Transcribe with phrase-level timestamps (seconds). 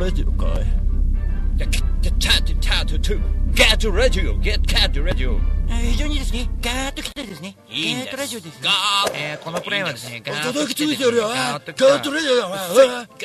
[0.00, 0.10] ラ
[4.08, 5.38] ジオゲットカットラジオ
[5.68, 8.60] 非常にですね、ガーッと来てですね、いいガーッとラジオですね。
[8.64, 9.32] ガーッ。
[9.32, 12.58] えーこのプレイはですね、ガーッと来ていてやるよガーッとットラジオだお前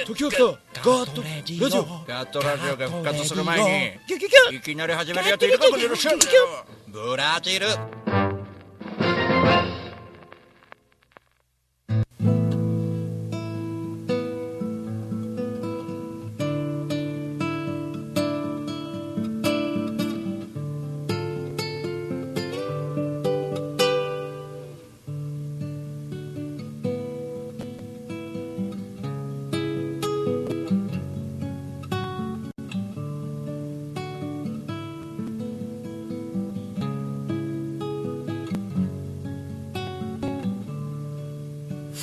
[0.05, 0.57] 時が来たガー
[1.05, 1.85] ットララジオ。
[2.05, 6.19] ガットラジオが復活する前にいきなり始めるやついるかもしれません
[6.87, 7.67] ブラジル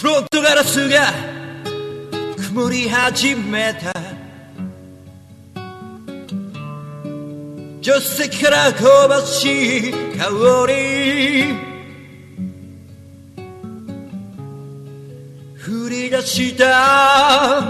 [0.02, 1.12] フロントガラスが
[2.36, 3.92] 曇り始めた。
[7.80, 10.28] 助手席から香ばしい香
[10.66, 11.54] り。
[15.64, 17.68] 降り出した。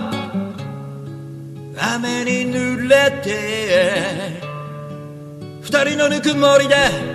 [1.95, 4.41] 雨に濡れて。
[5.61, 7.12] 二人のぬくもりで。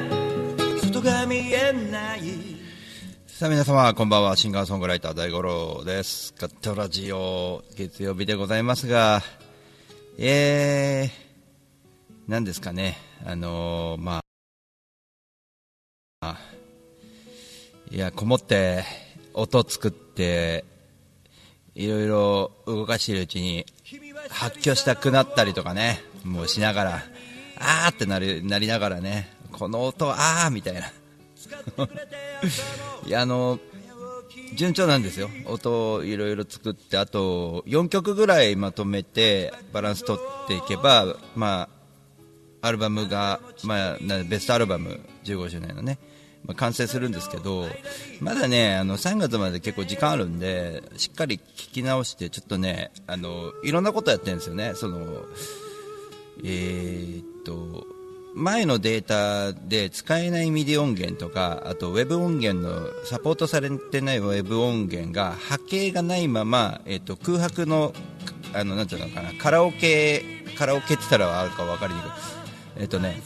[3.38, 6.34] さあ皆様こんばんはシンガーソングライター大五郎です。
[6.40, 9.22] ガットラジオ月曜日でございますが
[10.18, 11.12] えー、
[12.28, 12.98] 何ですかね。
[13.24, 14.22] あのー、ま
[16.22, 16.40] あ
[17.92, 18.84] いやこもって
[19.36, 20.66] 音作って
[21.76, 23.68] いろいろ動かしているうちに
[24.32, 26.02] 発狂したくなったりとかね。
[26.24, 27.04] もうしながら
[27.60, 29.32] あーってなりなりながらね。
[29.52, 30.92] この音あーみたいな。
[33.06, 33.60] いやあの
[34.56, 35.30] 順調なんですよ。
[35.46, 41.70] 音をいろいろ作ってあと4曲ぐらいまとめてバランス取っていけばま
[42.62, 43.98] あアルバムが、まあ、
[44.28, 46.00] ベストアルバム15周年のね、
[46.46, 47.68] まあ、完成するんですけど
[48.20, 54.74] まだねあの3月まで結構時間あるんでしっかり聞き直してちょっとねあのいろんなことやってるんですよね。
[54.76, 55.26] その
[56.44, 57.97] えーっと
[58.36, 67.94] 前のデータで使えないミディ音源とかあとウェブ音源のサポートされてないウェブ音源が波形がないまま、えっと空白の
[68.54, 70.24] あのなんていうのかなカラオケ
[70.58, 72.10] カラオケって言ったらあるか分かりにくい。
[72.80, 73.22] えっとね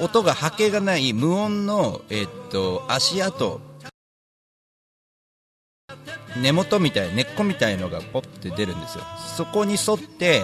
[0.00, 3.60] 音が波形がない無音の、えっと足跡。
[6.40, 9.04] 根元みたい根っこみたいのがポッて出るんですよ。
[9.36, 10.42] そこに沿って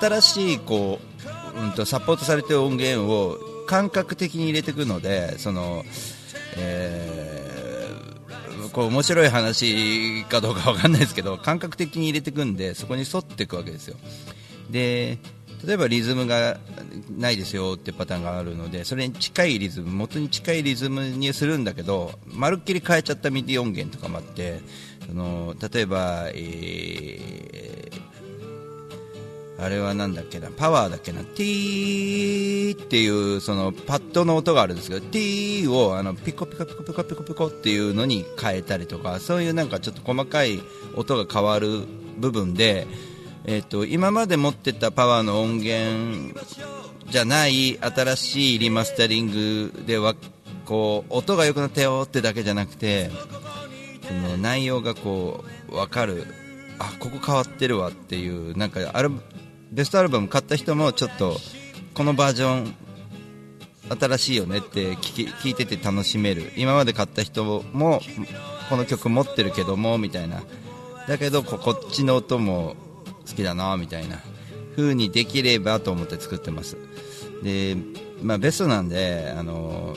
[0.00, 5.84] 新しいこう、うん、とサポートされてる音源を感覚的に入れていくのでその、
[6.56, 7.30] えー
[8.72, 13.96] こう面白い話かどうかわかんないですけど感覚的に入れていくんでそこに沿っていくわけですよ。
[14.70, 15.18] で
[15.66, 16.58] 例えばリズムが
[17.18, 24.60] ないですよってパターンがあるのでそれに近いリズム元に近いリズムにするんだけどまるっきり変えちゃったミディ音源とかもあって
[25.06, 28.09] その例えば、えー
[29.62, 40.60] あれはなんだっけなパワーだっけなティーっていうそのパッドの音があるんですけどティーをあのピコピコピコピコピコピコっていうのに変えたりとかそういうなんかちょっと細かい
[40.96, 41.84] 音が変わる
[42.18, 42.86] 部分で
[43.44, 46.38] えー、と今まで持ってたパワーの音源
[47.08, 50.14] じゃない新しいリマスタリングでは
[50.66, 53.10] こう音が良くなったよってだけじゃなくて
[54.06, 56.26] その内容がこう分かる
[56.78, 59.10] あここ変わってるわっていうなんかアル
[59.70, 61.36] ベストアルバム買った人もちょっと
[61.94, 62.74] このバージョン
[64.00, 66.52] 新しいよねって聞き聞いてて楽しめる。
[66.56, 68.00] 今まで買った人も
[68.68, 70.42] この曲持ってるけどもみたいな。
[71.08, 72.76] だけどここっちの音も
[73.28, 74.18] 好きだなみたいな。
[74.76, 76.76] 風にできればと思って作ってます。
[77.42, 77.76] で、
[78.22, 79.96] まあ、ベストなんであの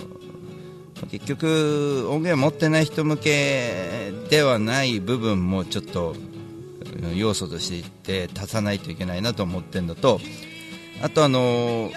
[1.10, 6.16] 結局音源持ってない人向けではない部分もちょっと
[7.12, 10.20] 要素としていって足さないといけないなと思ってるのと。
[11.02, 11.92] あとあの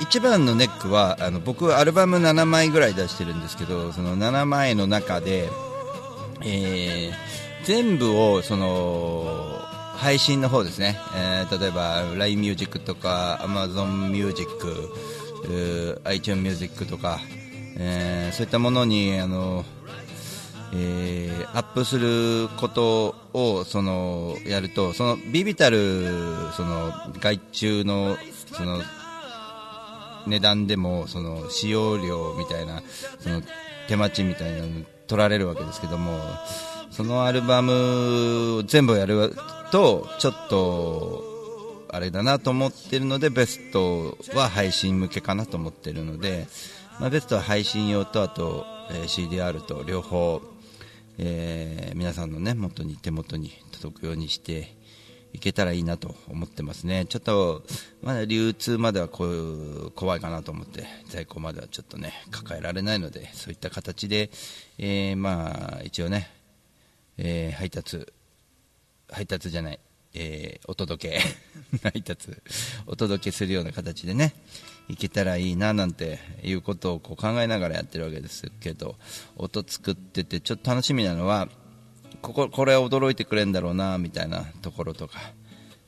[0.00, 5.48] 一番のネックはあの僕アルバム7枚ぐらい出してるんですけどその7枚の中で、
[6.42, 7.30] えー
[7.64, 9.60] 全部をその
[9.96, 14.88] 配信の方ですね、えー例えば LINE ミュージックとか Amazon ミュージック、
[15.44, 17.20] えー iTunes ミュージックとか、
[17.76, 19.66] えーそういったものにあの、
[20.72, 26.06] えーアップすることをそのやるとそのビビたる
[26.56, 28.16] その外注の
[28.52, 28.80] その
[30.26, 32.82] 値段でもその使用料みたいな
[33.18, 33.42] その
[33.88, 36.20] 手間賃みたいなの取られるわけですけども
[36.90, 39.34] そのアルバムを全部やる
[39.72, 46.46] とちょっとあれだなと思ってるのでベストは配信向けかなと思ってるので、
[47.00, 50.40] まあ、ベストは配信用とあと、え CDR と両方、
[51.22, 54.74] えー皆さんのね元に手元に届くようにして
[55.34, 57.04] いけたらいいなと思ってますね。
[57.04, 57.62] ちょっと
[58.02, 64.30] まだ流通まではこう怖いかなと思って在庫まではちょっとね抱えられないのでそういった形で、
[64.78, 66.30] えーまあ一応ね、
[67.18, 68.06] えー配達
[69.12, 69.78] 配達じゃない、
[70.14, 71.20] えーお届け。
[71.82, 72.28] 配達
[72.86, 74.34] お届けするような形でね
[74.88, 78.96] いけたらいいななんていうことをこう考えながらやってるわけですけど
[79.36, 81.48] 音作っててちょっと楽しみなのは
[82.22, 85.18] こここれは驚いてくれるんだろうなみたいなところとか、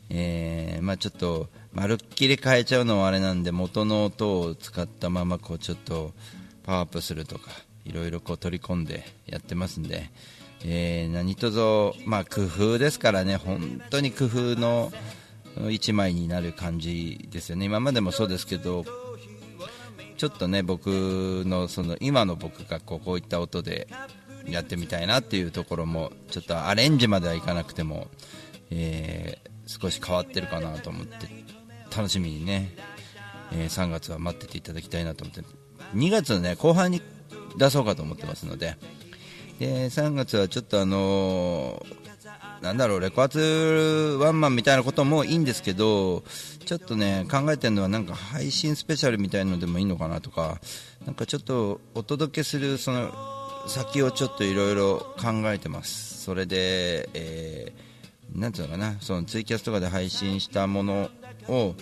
[0.08, 6.12] えーまあ、ちょっとまるっきり変えちゃうのはあれなんで元の音を使ったままこうちょっと
[6.62, 7.50] パワーアップするとか
[7.84, 10.10] いろいろこう取り込んでやってますんで、
[10.64, 11.58] えー何卒、
[12.06, 13.36] まあ、工夫ですからね。
[13.36, 14.92] 本当に工夫の
[15.70, 17.66] 一枚になる感じですよね。
[17.66, 18.84] 今までもそうですけど
[20.16, 20.86] ちょっとね僕
[21.46, 23.88] のその今の僕がこうこういった音で
[24.46, 28.08] やってみたいなっていうところもちょっとアレンジまではいかなくても、
[28.70, 31.14] えー少し変わってるかなと思って
[31.96, 32.74] 楽しみにね、
[33.52, 35.42] えー3月は待ってていただきたいなと思って。
[35.94, 37.00] 2月のね後半に
[37.56, 38.76] 出そうかと思ってますので
[39.58, 42.02] で3月はちょっとあのー
[42.62, 46.22] なんだろうレコアツワンマンみたいなこともいいんですけど
[46.64, 50.60] ちょっとね考えてるのはなんか配信スペシャルみたいのでもいいのかなとか
[51.04, 53.10] なんかちょっとお届けするその
[53.66, 56.22] 先をちょっといろいろ考えてます。
[56.22, 57.92] それで、えー
[58.34, 61.10] なんていうのかなそのツイキャスとかで配信したもの
[61.48, 61.74] を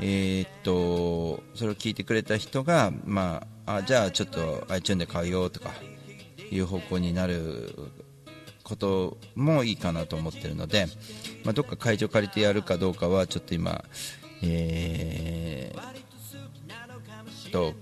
[0.00, 5.70] えーっとそれを聞いてくれた人が、まあ、あじゃあちょっと iTunes で買うよとか
[6.50, 7.74] いう方向になる
[8.62, 10.86] こともいいかなと思ってるので、
[11.44, 13.84] まあ、どっか会場借りてやるかどうかはちょっと今、
[14.42, 15.88] えー
[17.50, 17.72] と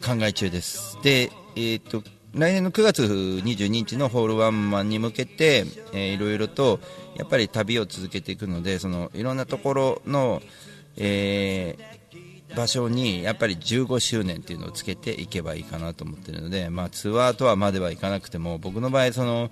[0.00, 0.98] 考え中です。
[1.02, 2.02] で、えーと
[2.32, 6.78] 来年の9月22日のホールワンマンに向けて、えーいろいろと
[7.16, 10.40] やっぱり旅を続けていくのでそのいろんなところの、
[10.96, 11.89] えー
[12.56, 19.50] 場所にやっぱり15周年っていうのをつけていけばいいかなと思ってるので、まあ、ツアーとはまではいかなくても僕の場合その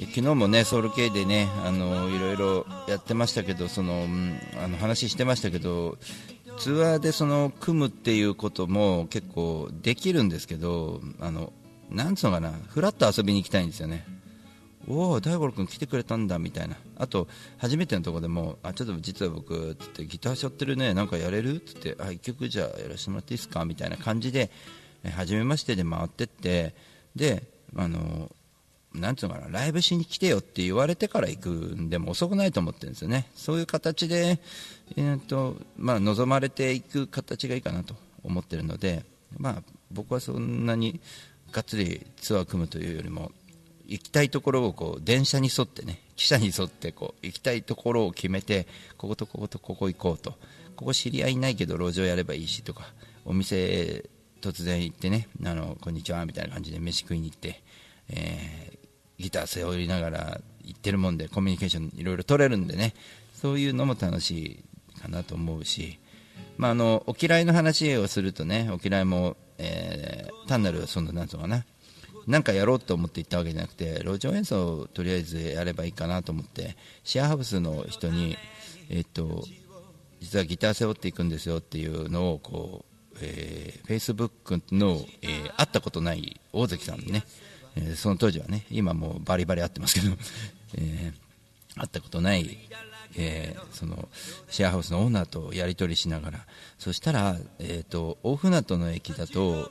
[0.00, 4.06] 昨日もねソウル系でねあのいろいろやってましたけどその、
[4.62, 5.98] あの話してましたけど
[6.58, 11.52] ツアーでその組むっていうことも結構できるんですけどあの
[11.90, 14.04] なんつうのかなフラッと遊びに行きたいんですよね。
[14.88, 16.76] おお大五郎君来てくれたんだみたいな。
[16.96, 17.28] あと
[17.58, 21.60] 初めてのところでもあちょっと実は僕つってギターしょってるねなんかやれる？
[21.60, 23.64] つってあ一曲じゃあやらせてもらっていいですか？
[23.64, 24.50] みたいな感じで
[25.02, 26.74] え初めましてで回ってって
[27.16, 27.42] で
[27.76, 28.30] あの
[28.94, 33.28] なんつうのかなライブしに来てよって言われてから行くんでも遅くないと思ってるんですよね。
[33.34, 34.38] そういう形で、
[34.96, 39.04] えーとまあ、望まれていく形がいいかなと思ってるので、
[39.36, 41.00] まあ、僕はそんなに
[41.50, 43.32] がっつりツアー組むというよりも
[43.86, 48.66] 行きたいところをこう電車に沿ってね汽車に沿ってこう行きたいところを決めて
[48.96, 50.34] こことこことここ行こうと。
[50.74, 52.84] ここ知り合いないけど路上やればいいしとか
[53.24, 54.04] お店
[54.40, 57.62] 突然行ってねあのこんにちはみたいな感じで飯食いに行って、
[58.10, 58.84] えー
[59.16, 62.94] ギター背負いながら行ってるもんでコミュニケーションいろいろ取れるんでね
[63.32, 64.64] そういうのも楽し
[64.96, 66.00] いかなと思うし、
[66.56, 71.64] まあ、あのお嫌いの話をするとねお嫌いも、えー単なるそのなんつうのかな
[72.26, 78.36] なんかやろうと思って行ったわけじゃなくて路上演奏をとりあえずやればいいかなと思ってシェアハウスの人に、
[78.90, 79.44] えっと
[80.20, 87.24] 実はギター背負っていくんですよっていうのをこう、えー、Facebook の、えー会ったことない大関さんね、
[87.76, 90.12] えーその当時はね今もうバリバリ会ってますけど、
[90.78, 91.24] えー
[91.76, 92.58] 会ったことない、
[93.16, 94.08] えーその
[94.48, 96.38] シェアハウスのオーナーとやり取りしながら
[96.78, 99.70] そしたら、えー、と大船渡の駅だと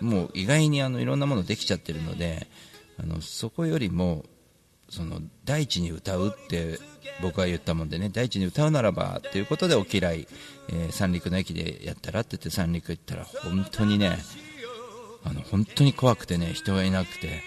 [0.00, 2.46] もう意外にあのいろんなものできちゃってるので
[2.98, 4.24] あのそこよりも
[4.88, 6.78] その大地に歌うって
[7.22, 10.26] 僕は言ったもんでね大地に歌うならばということでお嫌い、
[10.68, 14.18] えー三陸の駅でやったらって言って三陸行ったら本当にね
[15.24, 17.42] あの本当に怖くてね人がいなくて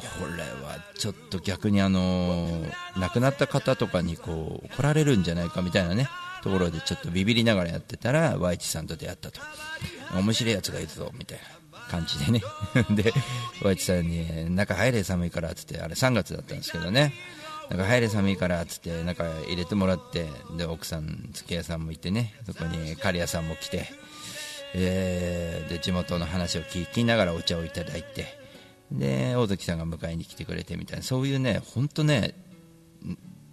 [0.00, 2.48] これはちょっと逆にあの
[2.96, 6.08] 亡くなった方とかにこう怒られるんじゃないかみたいなね
[6.42, 9.40] ところでちょっとビビりながらやってたら Y さんと出会ったと。
[10.14, 11.38] 面白いやつがいるぞみたい
[11.72, 12.42] な感じでね。
[12.90, 13.12] で
[13.62, 17.12] Y さんに中入れ寒いからっつってあれ3月だったんですけどね。
[17.70, 23.86] 中入れ寒いからっつって中入れてもらってで奥さん付き合いさんもいてねそこに刈谷さんも来て
[24.74, 28.39] えーで地元の話を聞きながらお茶をいただいて
[28.92, 32.34] で大関さんが迎えに来てくれてみたいなそういうね本当ね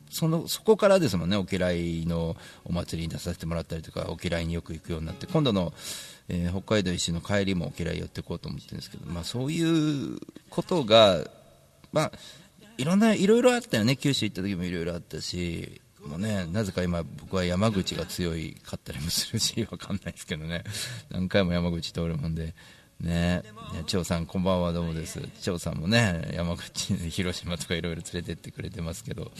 [0.10, 5.74] そのそこからですもんね、お嫌いのお祭りに出させてもらったりとか、お嫌いによく行くようになって、今度の、
[6.30, 9.62] えー、北海道一周の帰りもお嫌い寄っていこうと思ってるんですけど、まあ、そうい
[10.16, 10.18] う
[10.50, 11.26] ことが、
[11.92, 12.12] まあ、
[12.78, 20.64] いろんな、いろいろあったよね、九州行った時もいろいろあったし、もうね、なぜか今、僕は山口が強いかったりもするし、わかんないですけどね、
[21.10, 22.56] 何回も山口通るもんで。
[23.02, 23.44] ね
[23.86, 25.22] 長さん、こんばんは、どうもです。
[25.42, 29.32] 長さんもね、山口、広島とかいろいろ連れてってくれてますけど、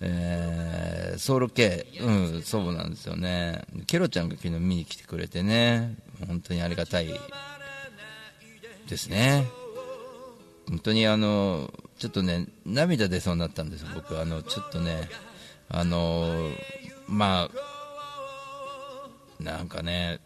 [0.00, 3.64] えー、ソウル系、うん、そうなんですよね。
[3.86, 7.08] ケロちゃんが昨日見に来てくれてね、本当にありがたい
[8.88, 9.46] ですね。
[10.68, 14.18] 本当にあの、ちょっとね、涙出そうになったんです、僕。
[14.18, 15.08] あの、ちょっとね、
[15.68, 16.50] あの、
[17.06, 17.50] ま
[19.38, 20.20] あ、なんかね、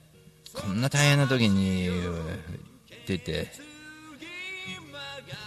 [0.60, 1.88] こんな大変な時に
[3.06, 3.48] 出て、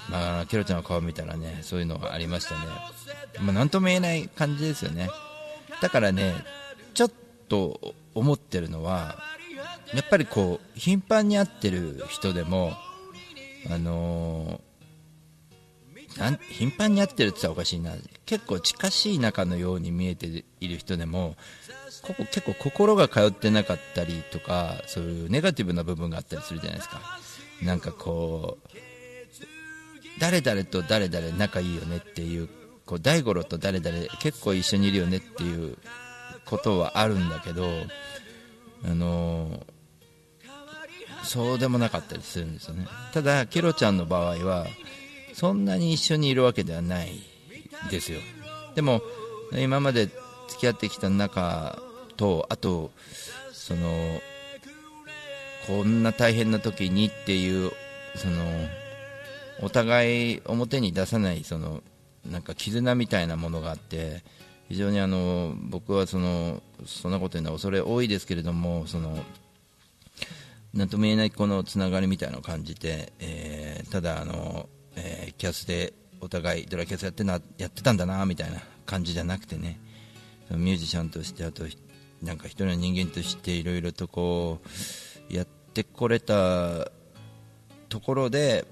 [0.10, 2.60] まあ、ケロちゃんの顔見たらね、そういうのがありましたね。
[3.42, 5.10] まあ、なんとも言えない感じですよね。
[5.82, 6.34] だからね、
[6.94, 7.12] ちょっ
[7.48, 9.22] と思ってるのは、
[9.94, 12.74] やっぱりこう、頻繁に会ってる人でも、
[13.70, 17.94] あのー、頻繁に会ってるって言ったらおかしいな、
[18.26, 21.36] 結構近しい仲のように見えている人でも、
[22.02, 27.02] ここ結構心が通ってなかったりとかそういうネガティブな部分があったりするじゃないですか。
[27.62, 28.70] なんかこう
[30.20, 32.50] 誰々と誰々仲いいよねっていう
[32.86, 35.78] こう大五郎と誰々結構一緒にいるよねっていう
[36.46, 37.66] ことはあるんだけど
[38.84, 39.66] あの
[41.24, 42.88] そうでもなかったりするんですよね。
[43.14, 44.66] ただケロちゃんの場合は
[45.34, 47.22] そんなに一緒にいるわけではない
[47.92, 48.20] ですよ。
[48.76, 49.02] でも
[49.54, 50.06] 今まで
[50.48, 51.82] 付き合ってきた中
[52.20, 52.92] とあと
[53.54, 54.22] その
[55.66, 57.72] こんな大変な時にっていう
[58.16, 58.44] その
[59.62, 61.82] お互い表に出さないその
[62.30, 64.22] なんか絆みたいなものがあって
[64.68, 69.18] 非常にあの僕はそのそんなこと言うのは恐れ多いですけれどもその
[70.74, 79.80] なんとも言えないこのつながりみたいなのを感じて、えー、ただあの、えー、キャスでお互いドラキャスやってなやってたんだなみたいな感じじゃなくてね
[80.52, 81.64] ミュージシャンとしてあと
[82.22, 84.60] なんか一人の人間としていろいろとこ
[85.30, 86.92] うやってこれた
[87.88, 88.66] ところで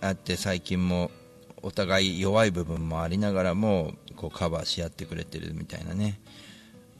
[0.00, 1.10] あって最近も
[1.62, 6.20] お互い弱い部分もありながらもこうカバーし合ってくれてるみたいなね。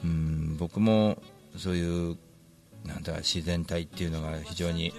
[0.04, 1.18] うん僕も
[1.56, 2.18] そういう
[2.84, 4.92] なんだ自然体っていうのが非常に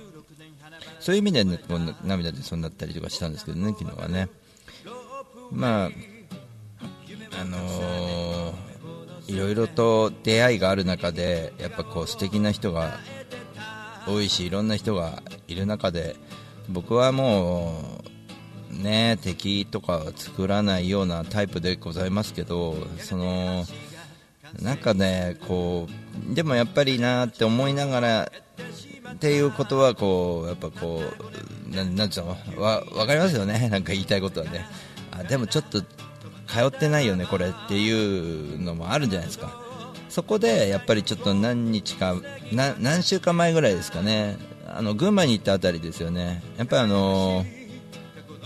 [0.99, 4.29] そういう意味で、ね、こう涙でそうなったりとかしたんですけどね昨日はね。
[5.51, 5.89] まあ
[7.39, 8.66] あのー
[9.27, 12.97] いろいろと出会いがある中でやっぱこう素敵な人が
[14.07, 16.15] 多いしいろんな人がいる中で
[16.69, 18.01] 僕はも
[18.71, 23.65] うね敵とか作らないようなタイプでございますけどその
[24.61, 25.87] なんかねこ
[26.31, 28.31] うでもやっぱりなって思いながら
[29.11, 33.69] っていうことはこうやっぱこうななんつうのわ分かりますよね。
[33.69, 34.65] なんか言いたいことはね。
[35.11, 35.81] あでもちょっと
[36.47, 39.59] 通ってないよね、これっていうのもあるじゃないですか、
[40.09, 42.15] そこでやっぱりちょっと何日か、
[42.51, 44.37] 何週間前ぐらいですかね、
[44.67, 47.45] あの群馬に行ったあたりですよね、やっぱりあの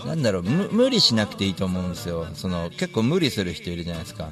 [0.04, 4.30] なんだろう無理しなくていいと思うんですよ、その結構無理する人いるじゃないですか、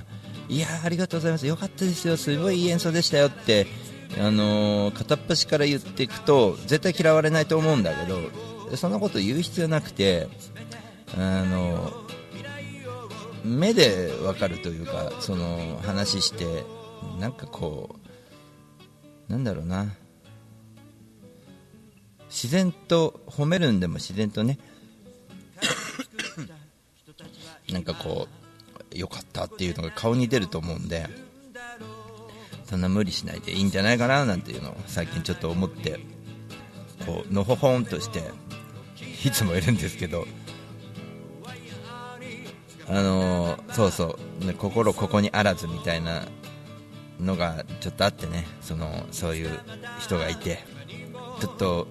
[0.49, 3.67] いやありがとうございます、よかったですよ、すごいいい演奏でしたよって、
[4.19, 10.27] あの片っ端から言っていくと絶対嫌われないと思うんだけどそんなこと言う必要なくて
[11.17, 11.93] あの
[13.45, 16.65] 目で分かるというかその話して
[17.19, 17.97] なんかこ
[19.29, 19.95] うなんだろうな。
[22.31, 24.57] 自然と褒めるんでも自然とね
[27.71, 28.29] なんかこ
[28.95, 31.09] うよかったっていうのが顔に出ると思うんで
[32.65, 35.99] そんな無理しないでいいんじゃないかななんていうのを最近ちょっと思って
[37.05, 38.23] こうのほほんとして
[39.25, 40.27] いつもいるんですけど
[42.91, 46.25] あのー、そうそう、ね、心ここにあらずみたいな
[47.21, 48.47] のがちょっとあってね。
[48.61, 49.51] そのそういう
[50.01, 50.59] 人がいて。
[51.41, 51.89] ちょっと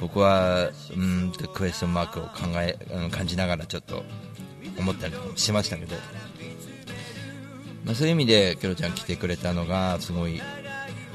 [0.00, 2.78] 僕はうんとクエスチョンマークを考え
[3.10, 4.02] 感じながらちょっと
[4.78, 5.94] 思ったりしましたけど、
[7.84, 10.40] まあ、そういう意味でキョロちゃん来てくれたのがすごい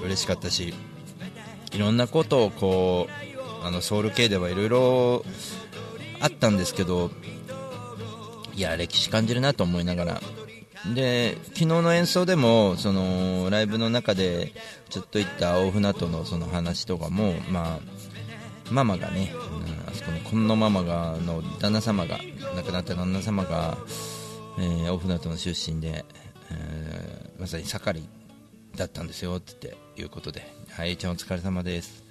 [0.04, 0.74] 嬉しかったし
[1.72, 5.26] いろんなことをこうあのソウル系ではいろいろ
[6.20, 7.10] あったんですけど
[8.56, 10.22] いや歴史感じるなと思いながら
[10.94, 14.54] で昨日の演奏でもそのライブの中で
[14.90, 17.80] ちょっと言った大船渡のその話とかも、まあ、
[18.70, 22.20] ママがね、うん、あそこのこのママがの旦那様が
[22.56, 23.78] 亡くなった旦那様が
[24.58, 26.06] えー、大船渡の出身で、
[26.52, 28.08] えー、まさに盛り
[28.76, 32.04] だったんですよっていうことで、はい、ちゃんお疲れ様です。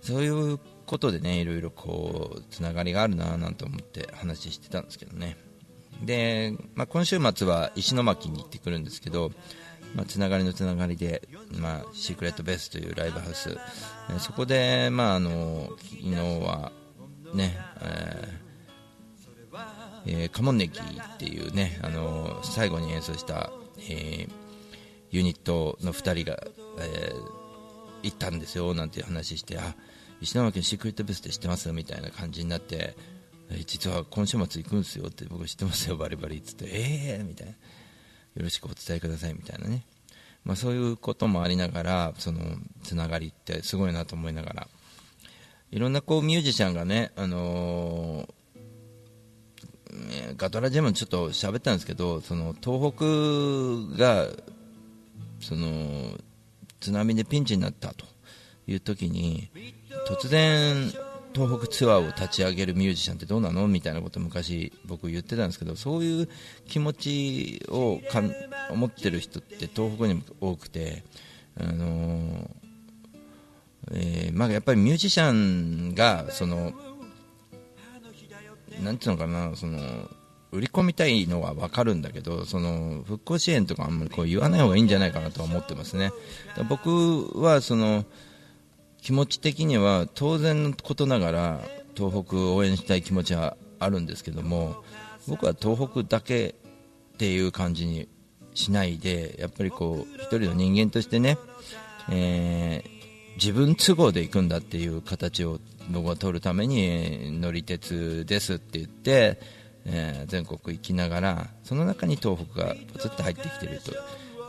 [0.00, 0.58] そういう
[0.92, 5.38] ことでね、いろいろこう、つながりがあるなぁなんて思って話してたんですけどね。
[6.02, 9.32] で、まあ、今週末は石巻に行ってくるんですけど、
[9.94, 11.26] まあ、つながりのつながりで、
[11.58, 13.56] まあ、シークレットベースというライブハウス、
[14.18, 16.72] そこで、まあ、あの昨日は
[17.32, 18.42] ね、えー
[20.04, 23.50] えー、カモンネギっていうね、あの最後に演奏した、
[23.88, 24.30] えー、
[25.10, 26.38] ユニットの2人が、
[26.80, 27.20] えー、
[28.02, 29.74] 行ったんですよなんていう話してあ
[30.22, 31.70] 石巻シークレットベースって知ってます？
[31.72, 32.96] みたいな感じになって
[33.66, 36.66] 実は今週末行くんですよって僕知ってますよバリバリっつって。
[36.66, 37.52] ええー、みたいな。
[37.52, 37.58] よ
[38.36, 39.84] ろしくお伝えくださいみたいなね、
[40.44, 42.40] まあ、そういうこともありながらその
[42.82, 44.68] つながりってすごいなと思いながら。
[45.70, 54.28] いろんなこうミュージシャンがね、あのー、ガトラジェムちょっと喋ったんですけどその東北が
[55.40, 56.16] その
[56.80, 58.06] 津波でピンチになったと。
[58.72, 59.50] いう時に
[60.08, 60.92] 突然
[61.34, 66.28] 東北ツアーを立ち上げるミュージシャンってどうなのみたいなことを昔僕言ってたんですけどそういう
[66.66, 68.22] 気持ちをか
[68.70, 71.04] 思ってる人って東北にも多くて、
[71.58, 72.48] あのー、
[73.92, 76.72] えー、まあ、やっぱりミュージシャンがその
[78.82, 79.78] なんていうのかなその
[80.50, 86.10] 売り込みたいのは分かるんだけどその復興支援とかあんまりこう言わない方がいいんじゃないかなとは思ってますね。
[86.68, 88.04] 僕はその
[89.02, 91.60] 気持ち的には当然のことながら
[91.96, 94.76] 東北を応援したい気持ちはあるんですけども
[95.28, 96.54] 僕は東北だけ
[97.14, 98.08] っていう感じに
[98.54, 101.36] しないでやっぱりこう一人の人間としてね、
[102.10, 105.58] えー、自分都合で行くんだっていう形を
[105.90, 109.40] 僕は取るために乗り鉄ですって言って、
[109.84, 113.92] えー、全国行きながらその中に東北がポツッと入ってきていると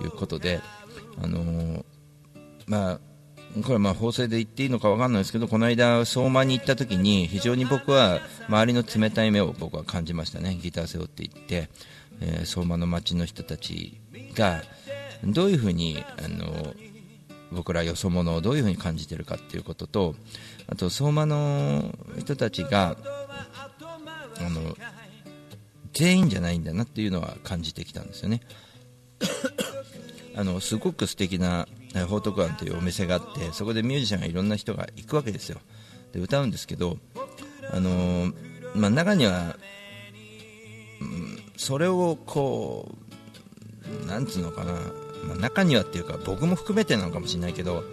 [0.04, 0.62] いうことで、
[1.22, 1.84] あのー、
[2.68, 3.00] まあ
[3.62, 11.70] これまあ法制で言っていいのか分かんないですけどこの間、相馬に行った時に非常に僕は周りの冷たい目を僕は感じましたねギター背負って行って、
[12.22, 14.00] えー、相馬の町の人たち
[14.34, 14.64] が
[15.24, 16.74] どういうふうにあの
[17.52, 20.16] 僕らよそ者をどういうふうに感じているかということと
[20.68, 22.98] あと相馬の人たちが
[24.40, 24.76] あの
[25.94, 28.42] 全員じゃないんだなっていうのは感じてきたんですよね。
[30.36, 31.68] あのすごく素敵な
[32.08, 35.60] 報徳庵というお店があってそこでミュージシャンがいろんな人が行くわけですよ。
[36.12, 36.98] で歌うんですけど、
[37.72, 38.34] あのー、
[38.76, 39.56] まあ、中には、
[41.02, 42.92] うん、それをこ
[44.04, 44.74] うなんつうのかな、
[45.28, 47.84] まあ、中にはっていうか僕も含めてなのかもしれないけど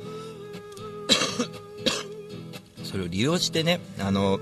[2.84, 4.40] それを利用してねあの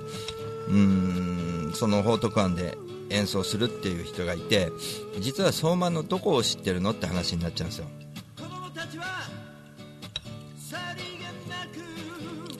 [0.68, 2.76] うんその報徳庵で
[3.10, 4.70] 演奏するっていう人がいて
[5.20, 7.86] 実は相馬のどこを知ってるのって話になっちゃうんですよ。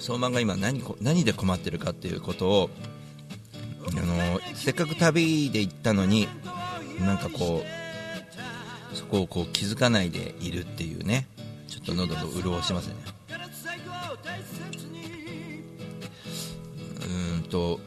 [0.08, 2.70] 相馬が今何何で困ってるかっていうことを
[3.88, 6.26] あのせっかく旅で行ったのに
[6.98, 11.26] なんかこうそこをこう気づかないでいるっていうね
[11.68, 12.94] ちょっと喉の潤しますね。
[17.34, 17.78] うんと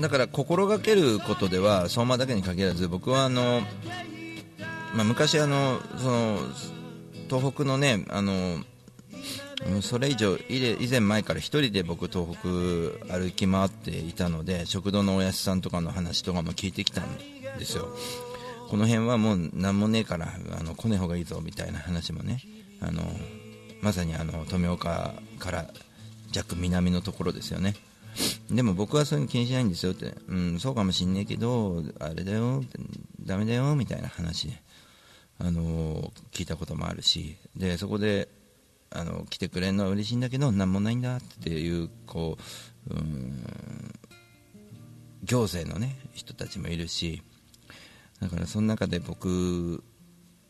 [0.00, 3.60] だから心がけることでは相馬だけに限らず僕はあの、
[4.94, 6.38] まあ、昔あのその
[7.28, 8.64] 東北のねあの
[9.66, 12.48] うんそれ以上以前前から1人で僕東北
[13.12, 17.18] 歩き回っていたので食堂のおやすさんとかの話とかも聞いてきたん
[17.58, 17.88] ですよ。
[18.68, 22.40] この辺はもう何もねえからあの来ねえ方がいいぞみたいな話もね
[22.80, 23.02] あの
[23.82, 25.66] まさにあの富岡から
[26.30, 27.74] 弱南のところですよね。
[28.50, 32.62] でも僕はそういうの気にしないんですよって、うん、そうかもしんねえけどあれだよ
[33.20, 34.62] ダメだよみたいな話で、
[35.38, 37.36] あの聞いたこともあるし。
[37.56, 38.28] でそこで
[38.90, 42.36] あの来てくれるのは嬉しいんだけど何もないんだっていうこ
[42.88, 43.44] ううん
[45.22, 47.22] 行政の、ね、人たちもいるし
[48.20, 49.82] だからその中で僕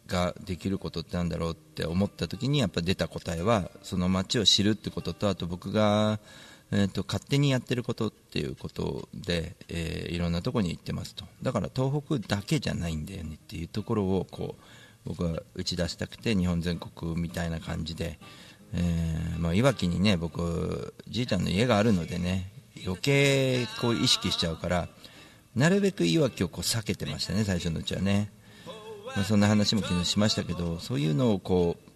[0.07, 6.19] ができることってなんだろうって思った時にやっぱ出た答えはその街を知るってこととあと僕が、
[6.73, 11.25] えーと、勝手にやってることっていうことで、えー、いろんなとこに行ってますと。
[11.43, 14.63] だから東北だけじゃないんだよねっていうところをこう
[15.05, 18.19] 僕は打ち出したくて日本全国みたいな感じで、
[18.75, 22.53] えーまあ、いわきにね僕じいちゃんの家があるのでね
[22.85, 24.89] 余計こう意識しちゃうから
[25.55, 28.31] なるべくいわきをこう避けてましたね最初のうちはね、
[29.17, 31.91] まあ、そんな話も昨日しましたけどそういうのをこう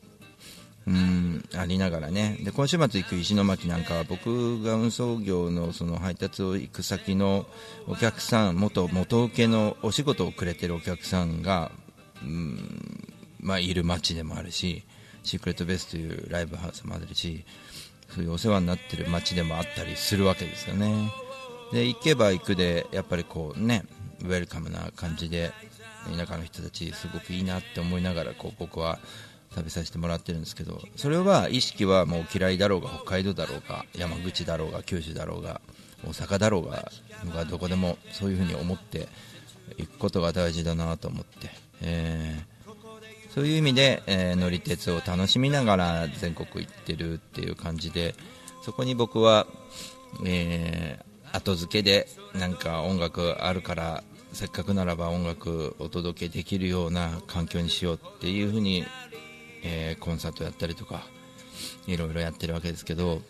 [0.87, 2.37] うんありながらね。
[2.43, 7.47] で今週末行く石巻なんかは僕が運送業のその配達を行く先の
[7.87, 11.73] お客さん元元請けのお仕事をくれてるお客さんが、
[12.25, 12.95] うん。
[13.45, 14.83] まあ、いる街でもあるし
[15.23, 17.45] シークレットベースというライブハウスもあるし
[18.09, 21.13] そういうお世話になってる街でもあったりするわけですよね。
[21.73, 23.85] で行けば行くでやっぱりこうね
[24.23, 25.53] ウェルカムな感じで
[26.17, 28.99] 田舎の人たちすごくいいなって思いながらこう僕は
[29.55, 35.61] 食べさせてもらってるんですけどそれは意識はもう嫌いだろうが北海道だろうが山口だろうが九州だろうが
[36.05, 36.91] 大阪だろうが
[37.25, 39.09] 僕はどこでもそういうふうに思って
[39.79, 41.51] いくことが大事だなと思って、
[41.83, 48.15] えー、そういう意味で、えー、乗り鉄を楽しみながら全国行ってるっていう感じで
[48.63, 49.47] そこに僕は、
[50.25, 58.85] えー、後付けでなんか音楽あるからせっかくならば音楽お届けできるような環境にしようっていうふうに
[59.65, 61.03] え、コンサートやったりとか
[61.87, 63.23] いろいろやってるわけですけど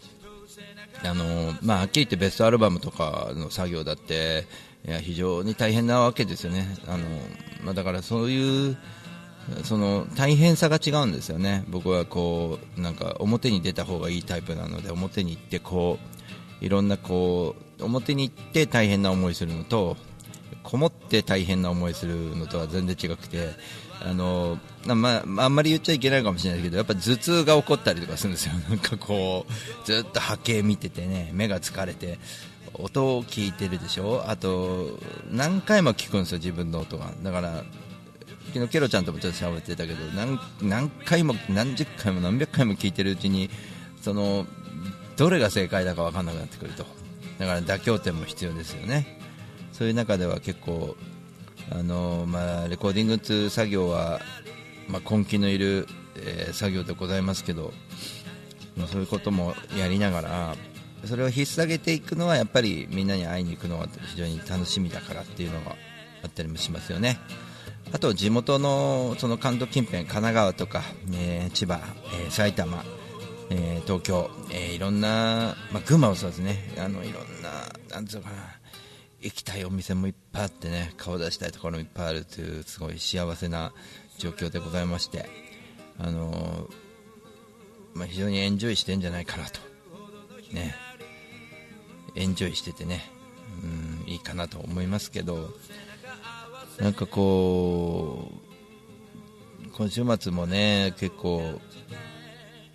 [1.05, 4.47] あのまあ、はっきり言ってベストアルバムとかの作業だって
[4.87, 6.77] いや非常に大変なわけですよね。
[6.87, 7.05] あの、
[7.63, 8.77] まあ、だからそういう
[9.63, 11.65] その大変さが違うんですよね。
[11.69, 15.99] 僕はこうなんか表に出た方がいいタイプなので表に行ってこ
[16.61, 19.97] ういろんなこう表に行って大変な思いするのと
[20.63, 23.51] こもって大変な思いするのとは全然違くて
[24.01, 32.19] あのまあ、あんまり言っちゃいけないかもしれないけどやっぱ頭痛が起こったりとかするんですよ、なんかこうずっと波形見ててね目が疲れて
[32.75, 34.99] 音を聞いてるでしょ、あと
[35.31, 37.13] 何回も聞くんですよ、自分の音が。
[37.23, 37.65] だから
[38.53, 43.51] 昨日ケロちゃんともちょっと喋ってたけど何何回も何十回も何百回も聞いてるうちに
[44.01, 44.47] その
[45.17, 46.85] どれが正解だか分かんなくなってくると。
[47.39, 49.19] だから妥協点も必要ですよね。
[49.73, 50.97] そういう中では結構
[51.71, 54.21] あのまあ、レコーディングという作業は、
[54.87, 57.73] まあ、根気のいる、えー、作業でございますけど、
[58.77, 60.57] まあ、そういうこともやりながら
[61.07, 65.77] それを引っ提げていくのはやっぱりみんなに会いに行くのが非常に楽しみだからっていうのが
[66.23, 67.19] あったりもしますよね。
[67.93, 71.81] あと地元のその関東近辺、神奈川とか、えー、千葉、
[72.25, 72.85] えー、埼玉、
[73.51, 77.51] えー、東京、えいろんな、まあ、群馬もそうですね、あのいろんな、
[77.91, 78.37] なんつうかな、
[79.21, 80.93] 行きたいお店もいっぱいあってね。
[80.97, 83.73] 顔出したいところもいっぱいあるというすごい幸せな
[84.19, 85.29] 状況でございまして。
[85.99, 86.69] あの
[87.95, 89.74] まあ、非常にエンジョイしてんじゃないかなと。
[92.15, 93.11] エンジョイしててね。
[93.63, 95.51] うんいいかなと思いますけど。
[96.79, 98.31] なんかこ
[99.65, 101.61] う今週末もね結構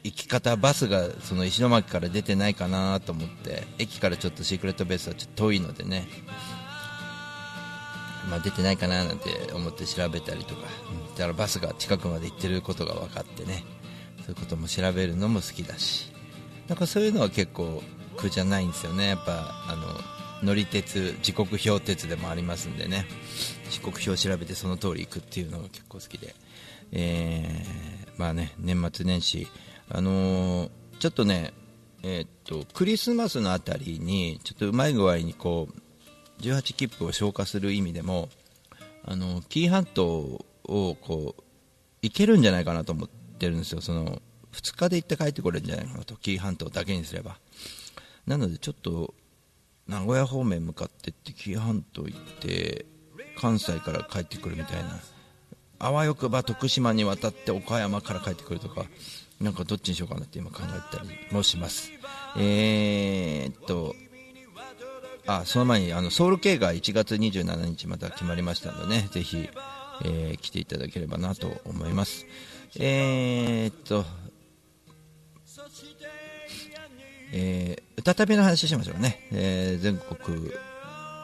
[0.04, 6.08] 行き方バスがその石巻から出てないかなと思って駅からちょっとシークレットベースはちょっと遠いのでね、
[8.30, 10.62] まあ、出てないかななんて思って調べたりとか、
[11.10, 13.64] うん、だからバスが近くまで行ってることが分かってね。
[14.20, 16.12] そういうことも調べるのも好きだし。
[16.68, 17.82] なんかそういうのは結構
[18.20, 19.08] 苦じゃないんですよね。
[19.08, 19.88] やっぱあの
[20.44, 23.06] 乗り鉄時刻表鉄でもありますんでね。
[23.70, 26.36] 時刻表を調べてその通り行くっていうのが結構好きで、
[26.92, 29.48] えー、まあね年末年始。
[29.90, 31.54] あのー、ちょっとね、
[32.04, 38.30] えー、っとクリスマスのあたりにちょっとうまい具合にこう18切符を消化する意味でも
[39.06, 41.44] あの紀伊半島をこう
[42.02, 43.82] 行けるんじゃないかなと思ってるんですよ。
[43.82, 47.38] その2日で行って帰ってこれるんじゃないかなと紀伊半島だけにすれば。
[48.30, 49.16] なのでちょっと
[49.88, 52.86] 名古屋方面向かってって紀伊半島行って
[53.36, 55.00] 関西から帰ってくるみたいな
[55.80, 58.86] あわよくば徳島に渡って岡山から帰ってくるとか
[59.42, 61.92] なんかどっちにしようかなって今考えたりもします。
[62.38, 63.96] えー、っと、
[65.26, 69.50] あ、その前にあのソウル系が1月27日また決まりましたのでね、ぜひ、
[70.04, 72.26] えー、来ていただければなと思います。
[72.78, 74.06] えー、っと、
[77.32, 79.28] えー、歌旅の話しましょうね。
[79.32, 80.52] えー、全国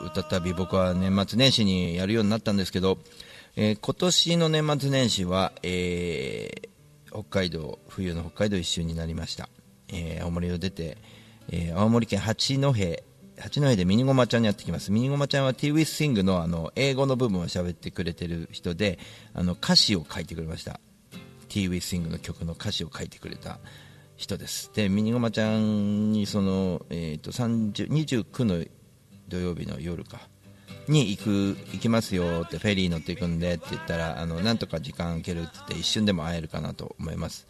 [0.01, 2.97] 歌旅僕は年末年始にやるようになったんですけど、
[3.55, 9.49] えー、今年の年末年始は、えー、北海道冬の北海道一周になりました、
[9.87, 10.97] えー、青森を出て、
[11.49, 12.73] えー、青森県八戸
[13.37, 14.91] 八戸でミニゴマちゃんにやってきます。
[14.91, 18.97] ミニゴマちゃんは T ウィスシングのあの英語の部分を喋ってくれてる人で
[19.33, 20.79] あの歌詞を書いてくれました。
[21.49, 23.59] T ウィスシングの曲の歌詞を書いてくれた
[24.15, 24.71] 人です。
[24.73, 28.63] でミニゴマちゃんにその、えーと、と29の
[29.27, 30.19] 土曜日の夜か。
[30.87, 31.29] に行く
[31.73, 37.47] 行きますよってフェリー乗っていくんでって言ったらあのなんとか時間空けるって言って一瞬でも会えるかなと思います。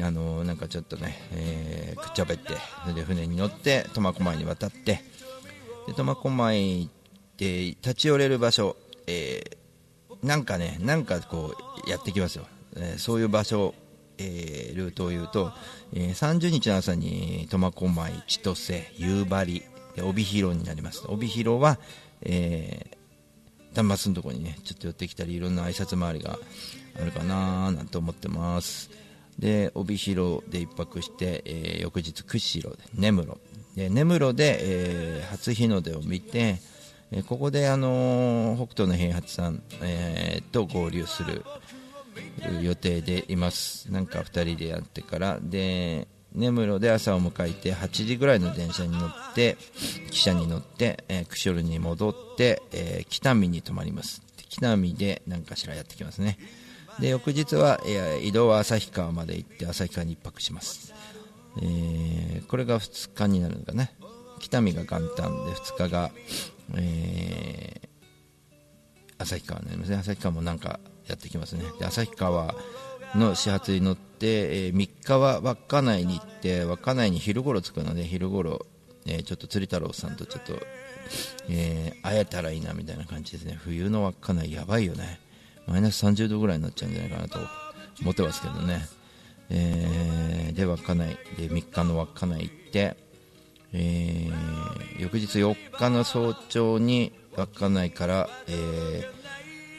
[0.00, 5.02] あのなんかちょっとね、えー、くっちゃべってそれで船に乗って苫小牧に渡って
[5.94, 6.90] 苫小牧
[7.36, 11.54] で立ち寄れる場所、えー、なんかねなんかこ
[11.86, 13.74] うやってきますよ、えー、そういう場所
[14.18, 15.52] えールートを言うと、
[15.94, 19.62] えー30日の朝に苫小牧、千歳、夕張
[20.02, 21.04] 帯広になります。
[21.08, 21.78] 帯広は、
[22.22, 22.98] えー
[23.74, 26.38] 端末のところにねちょっと寄ってきたりいろんな挨拶回りが
[27.00, 28.90] あるかななんて思ってます。
[29.38, 33.38] で帯広で一泊して、えー翌日釧路根室。
[33.76, 36.56] で根室で、えー初日の出を見て、
[37.12, 41.44] えーここで、あのー北斗の平八さん、えーと合流する
[42.62, 43.90] 予定でいます。
[43.90, 45.38] なんか2人でやってから。
[45.42, 49.56] で根室で朝を迎えて8時ぐらいの電車に乗って
[50.10, 54.22] 汽車に乗って、えー釧路に戻って、えー北見に泊まります。
[54.48, 56.38] 北見で何かしらやってきますね。
[57.00, 60.92] で翌日は、えー移動は旭川まで行って旭川に1泊します、
[61.62, 63.88] えーこれが2日になるのかな。
[64.38, 66.10] 北見が元旦で2日が、
[66.76, 67.88] えー
[69.20, 69.96] 旭川になりますね。
[69.96, 71.64] 旭川もなんかやってきますね。
[71.78, 72.54] で旭川
[73.14, 78.66] の始発に乗って、え3日は稚内に行って稚内に昼頃着くので昼頃、
[79.06, 80.58] えーちょっと釣り太郎さんとちょっと、
[81.48, 83.58] えー会えたらいいなみたいな感じですね。
[83.62, 85.20] 冬の稚内やばいよね。
[85.66, 87.38] マイナス30度ぐらいになっちゃうんじゃないかなと
[88.00, 88.86] 思ってますけどね、
[89.50, 92.96] えーで稚内で3日の稚内行って
[93.72, 99.18] えー翌日4日の早朝に稚内から、えー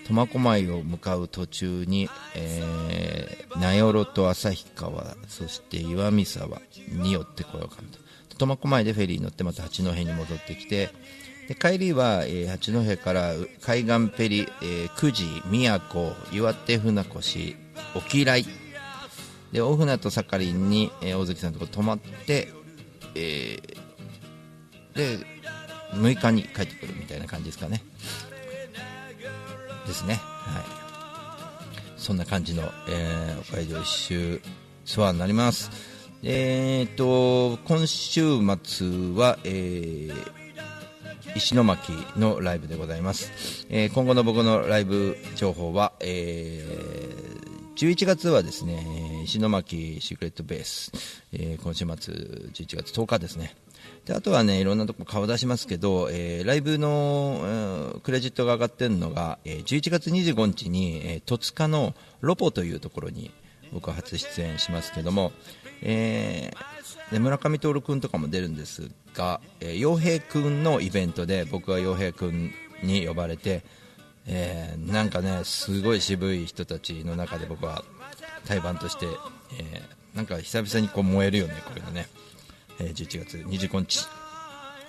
[0.09, 8.37] 苫小牧を向かう途中に、えー名寄と旭川そして岩見沢に寄ってこようかなと。
[8.37, 10.89] 苫小牧でフェリーに乗ってまた八戸に戻ってきて
[11.47, 17.55] で帰りは、えー八戸から海岸フェリー、えー久慈、宮古岩手船越
[17.95, 18.45] 沖来
[19.51, 22.53] で大船と盛りに、えー大関さんのとこ泊まって、
[23.15, 23.77] えー
[24.95, 25.17] で
[25.93, 27.83] 6日に帰ってくるみたいな感じですかね。
[29.89, 30.13] ですね。
[30.13, 30.63] はい。
[31.97, 34.41] そんな感じの、えー、北海道一周
[34.85, 35.69] ツアーになります。
[36.23, 40.39] えー、と今週末は、えー
[41.35, 47.39] 石巻のライブでございます、えー今後の僕のライブ情報は、えー
[47.75, 50.91] 11月はですね石巻シークレットベース、
[51.31, 53.55] えー今週末11月10日ですね。
[54.05, 63.31] であとはねいろんなとこ顔出しますけど、えーライブの、えークレジットが上がってるのが、えー11月25日に、えー戸塚のロポというところに
[63.71, 65.31] 僕は初出演しますけども、
[65.81, 72.51] えーで村上徹君とかも出るんですがえー洋、平君のイベントで僕は洋平君
[72.83, 73.63] に呼ばれて、
[74.27, 77.83] えーなんかねすごい渋い人たちの中で僕は
[78.45, 79.05] 対バンとして、
[79.59, 82.07] えーなんか久々にこう燃えるよねこれがね、
[82.79, 84.07] えー11月25日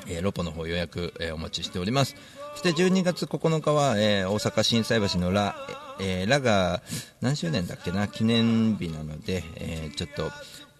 [0.06, 2.16] えーロポの方予約、えーお待ちしております。
[2.52, 5.54] そして12月9日は、えー大阪心斎橋のラ,、
[6.00, 6.82] えーラが
[7.20, 10.30] 何周年だっけな記念日なので、えーちょっと、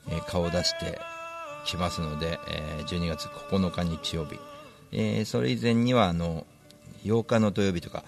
[0.09, 0.99] えー顔を出して
[1.67, 4.39] きますので、えー12月9日日曜日、
[4.93, 6.47] えーそれ以前にはあの
[7.05, 8.05] 8日の土曜日とか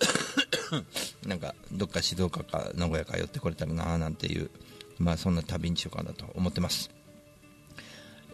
[1.26, 4.50] なんかどっか静岡か名古屋か寄ってこれたらななんていう、
[4.98, 6.90] まあ、そんな旅にしようかなと思ってます。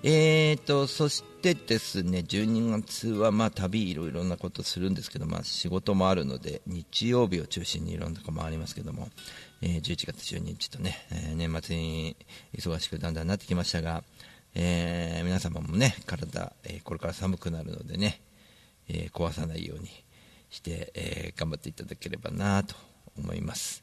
[0.03, 9.11] えーとそしてですね12月はまあ旅いろいろなことするんですけど、まあ、仕事もあるので日曜日を中心にいろんなとこ回りますけども、
[9.61, 12.17] えー11月12日とね、えー年末に
[12.57, 14.03] 忙しくだんだんなってきましたが、
[14.55, 18.23] えー皆様もね体、えこれから寒くなるのでね、
[18.89, 19.91] え壊さないように
[20.49, 22.75] して、え頑張っていただければなと
[23.19, 23.83] 思います。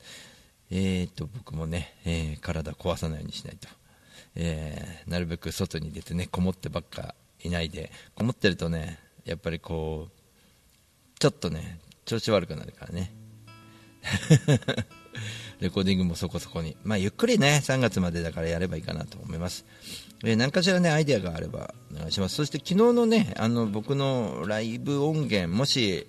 [0.72, 3.70] えー、と僕もね、え体壊さないようにしないと、
[4.36, 13.14] えーなるべく外に出てねこもってばっかいないでこもってるとねやっぱりこうちょっとね調子悪くなるからね。
[15.60, 19.66] レコーディングもそこそこに、まあ、ゆっくりね3月までだからやればいいかなと思います、
[20.24, 22.36] えー何かしらねアイデアがあればお願いします。
[22.36, 26.08] そして昨日のねあの僕のライブ音源もし、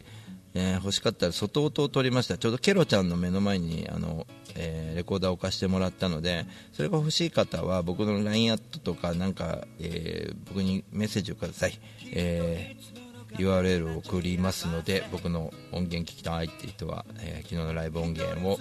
[0.59, 2.37] えー欲しかったら外音を取りました。
[2.37, 11.79] ちょうどケロちゃんの目の前にあの、えーレコーダーを貸してもらったのでそれが欲しい方は僕の LINE アットとかなんか、えー僕にメッセージをください、
[12.13, 18.59] えー URL を送りますので僕の音源聞きたいっていう人は、え昨日のライブ音源を、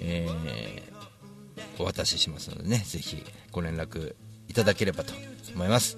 [0.00, 0.28] え
[1.78, 2.84] お渡ししますのでね。
[2.86, 4.14] ぜひご連絡
[4.48, 5.14] いただければと
[5.54, 5.96] 思います。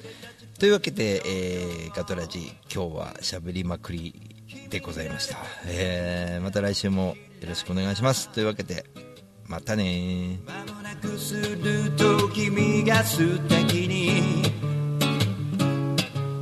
[0.60, 4.39] というわけで、えガトラジ今日はしゃべりまくり
[4.70, 8.28] でございました、えーまた来週もよろしくお願いします。
[8.30, 8.84] というわけで
[9.46, 14.42] またね間もなくすると君が素敵に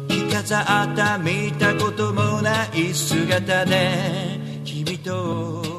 [0.09, 5.78] 着飾った見たこともない姿で君と